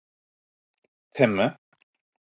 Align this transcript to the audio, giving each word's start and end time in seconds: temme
temme 1.13 1.47